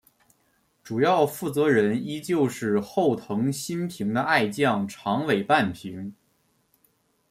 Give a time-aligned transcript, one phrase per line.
[0.81, 6.15] 主要负责人依旧是后藤新平的爱将长尾半平。